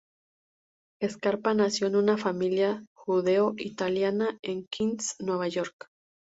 [1.07, 5.91] Scarpa nació en una familia judeo-italiana en Queens, Nueva York.